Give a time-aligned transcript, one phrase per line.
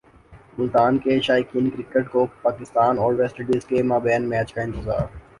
[0.57, 5.05] ملتان کے شائقین کرکٹ کو پاکستان اور ویسٹ انڈیز کے مابین میچ کا انتظار